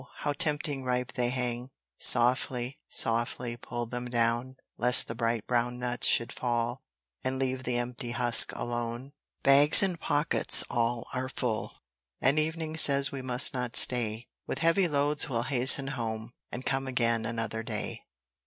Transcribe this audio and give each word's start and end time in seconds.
how 0.21 0.33
tempting 0.33 0.83
ripe 0.83 1.11
they 1.13 1.29
hang: 1.29 1.69
Softly, 1.99 2.79
softly 2.87 3.55
pull 3.55 3.85
them 3.85 4.05
down, 4.09 4.55
Lest 4.75 5.07
the 5.07 5.13
bright 5.13 5.45
brown 5.45 5.77
nuts 5.77 6.07
should 6.07 6.31
fall, 6.33 6.81
And 7.23 7.37
leave 7.37 7.65
the 7.65 7.77
empty 7.77 8.09
husk 8.09 8.51
alone. 8.55 9.11
Bags 9.43 9.83
and 9.83 9.99
pockets 9.99 10.63
all 10.71 11.05
are 11.13 11.29
full, 11.29 11.77
And 12.19 12.39
evening 12.39 12.77
says 12.77 13.11
we 13.11 13.21
must 13.21 13.53
not 13.53 13.75
stay; 13.75 14.27
With 14.47 14.57
heavy 14.57 14.87
loads 14.87 15.29
we'll 15.29 15.43
hasten 15.43 15.85
home, 15.89 16.31
And 16.51 16.65
come 16.65 16.87
again 16.87 17.23
another 17.23 17.61
day. 17.61 18.01